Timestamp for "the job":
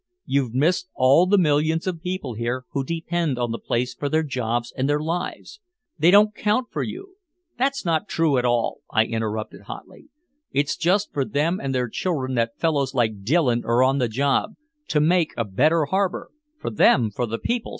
13.99-14.53